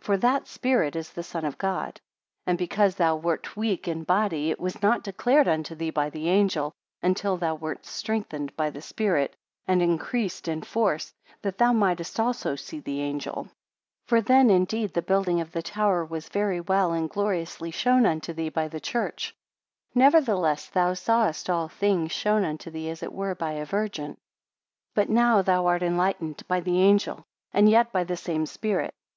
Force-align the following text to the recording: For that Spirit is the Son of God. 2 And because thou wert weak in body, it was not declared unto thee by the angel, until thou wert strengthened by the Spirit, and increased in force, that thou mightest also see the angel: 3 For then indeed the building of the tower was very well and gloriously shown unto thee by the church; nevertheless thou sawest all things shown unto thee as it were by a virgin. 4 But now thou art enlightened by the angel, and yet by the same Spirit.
For 0.00 0.16
that 0.16 0.48
Spirit 0.48 0.96
is 0.96 1.12
the 1.12 1.22
Son 1.22 1.44
of 1.44 1.56
God. 1.56 1.94
2 1.94 2.00
And 2.48 2.58
because 2.58 2.96
thou 2.96 3.14
wert 3.14 3.56
weak 3.56 3.86
in 3.86 4.02
body, 4.02 4.50
it 4.50 4.58
was 4.58 4.82
not 4.82 5.04
declared 5.04 5.46
unto 5.46 5.76
thee 5.76 5.90
by 5.90 6.10
the 6.10 6.28
angel, 6.30 6.72
until 7.00 7.36
thou 7.36 7.54
wert 7.54 7.86
strengthened 7.86 8.56
by 8.56 8.70
the 8.70 8.82
Spirit, 8.82 9.36
and 9.68 9.80
increased 9.80 10.48
in 10.48 10.62
force, 10.62 11.14
that 11.42 11.58
thou 11.58 11.72
mightest 11.72 12.18
also 12.18 12.56
see 12.56 12.80
the 12.80 13.00
angel: 13.00 13.44
3 14.08 14.08
For 14.08 14.20
then 14.20 14.50
indeed 14.50 14.94
the 14.94 15.00
building 15.00 15.40
of 15.40 15.52
the 15.52 15.62
tower 15.62 16.04
was 16.04 16.28
very 16.28 16.60
well 16.60 16.92
and 16.92 17.08
gloriously 17.08 17.70
shown 17.70 18.04
unto 18.04 18.32
thee 18.32 18.48
by 18.48 18.66
the 18.66 18.80
church; 18.80 19.32
nevertheless 19.94 20.66
thou 20.66 20.92
sawest 20.92 21.48
all 21.48 21.68
things 21.68 22.10
shown 22.10 22.44
unto 22.44 22.68
thee 22.68 22.90
as 22.90 23.04
it 23.04 23.12
were 23.12 23.36
by 23.36 23.52
a 23.52 23.64
virgin. 23.64 24.14
4 24.14 24.18
But 24.96 25.08
now 25.10 25.40
thou 25.40 25.66
art 25.66 25.84
enlightened 25.84 26.42
by 26.48 26.58
the 26.58 26.82
angel, 26.82 27.22
and 27.52 27.68
yet 27.70 27.92
by 27.92 28.02
the 28.02 28.16
same 28.16 28.44
Spirit. 28.44 28.92